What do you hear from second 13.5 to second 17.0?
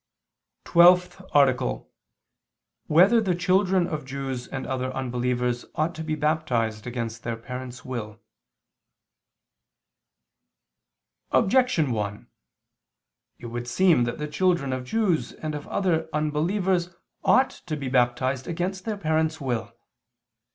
seem that the children of Jews and of other unbelievers